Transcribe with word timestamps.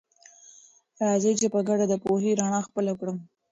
راځئ 1.05 1.31
چې 1.39 1.47
په 1.53 1.59
ګډه 1.67 1.85
د 1.89 1.93
پوهې 2.03 2.31
رڼا 2.39 2.59
خپله 2.67 2.93
کړه. 2.99 3.13